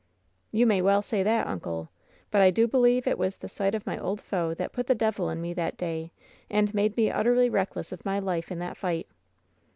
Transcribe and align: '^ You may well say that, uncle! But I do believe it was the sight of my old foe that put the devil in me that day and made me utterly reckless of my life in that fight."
'^ 0.01 0.03
You 0.51 0.65
may 0.65 0.81
well 0.81 1.03
say 1.03 1.21
that, 1.21 1.45
uncle! 1.45 1.91
But 2.31 2.41
I 2.41 2.49
do 2.49 2.67
believe 2.67 3.05
it 3.05 3.19
was 3.19 3.37
the 3.37 3.47
sight 3.47 3.75
of 3.75 3.85
my 3.85 3.99
old 3.99 4.19
foe 4.19 4.55
that 4.55 4.71
put 4.73 4.87
the 4.87 4.95
devil 4.95 5.29
in 5.29 5.39
me 5.39 5.53
that 5.53 5.77
day 5.77 6.11
and 6.49 6.73
made 6.73 6.97
me 6.97 7.11
utterly 7.11 7.51
reckless 7.51 7.91
of 7.91 8.03
my 8.03 8.17
life 8.17 8.51
in 8.51 8.57
that 8.57 8.77
fight." 8.77 9.05